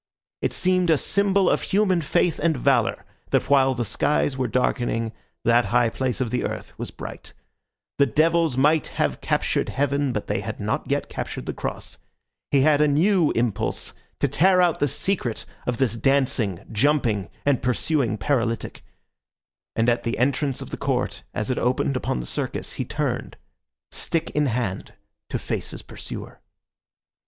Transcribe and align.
It 0.41 0.51
seemed 0.51 0.89
a 0.89 0.97
symbol 0.97 1.47
of 1.47 1.61
human 1.61 2.01
faith 2.01 2.39
and 2.39 2.57
valour 2.57 3.05
that 3.29 3.51
while 3.51 3.75
the 3.75 3.85
skies 3.85 4.35
were 4.35 4.47
darkening 4.47 5.11
that 5.45 5.65
high 5.65 5.89
place 5.89 6.19
of 6.19 6.31
the 6.31 6.43
earth 6.43 6.73
was 6.79 6.89
bright. 6.89 7.33
The 7.99 8.07
devils 8.07 8.57
might 8.57 8.87
have 8.97 9.21
captured 9.21 9.69
heaven, 9.69 10.11
but 10.11 10.25
they 10.25 10.39
had 10.39 10.59
not 10.59 10.89
yet 10.89 11.07
captured 11.07 11.45
the 11.45 11.53
cross. 11.53 11.99
He 12.49 12.61
had 12.61 12.81
a 12.81 12.87
new 12.87 13.29
impulse 13.33 13.93
to 14.21 14.27
tear 14.27 14.59
out 14.59 14.79
the 14.79 14.87
secret 14.87 15.45
of 15.67 15.77
this 15.77 15.95
dancing, 15.95 16.65
jumping 16.71 17.29
and 17.45 17.61
pursuing 17.61 18.17
paralytic; 18.17 18.83
and 19.75 19.87
at 19.87 20.01
the 20.01 20.17
entrance 20.17 20.63
of 20.63 20.71
the 20.71 20.77
court 20.77 21.21
as 21.35 21.51
it 21.51 21.59
opened 21.59 21.95
upon 21.95 22.19
the 22.21 22.25
Circus 22.25 22.73
he 22.73 22.85
turned, 22.85 23.37
stick 23.91 24.31
in 24.31 24.47
hand, 24.47 24.95
to 25.29 25.37
face 25.37 25.69
his 25.69 25.83
pursuer. 25.83 26.41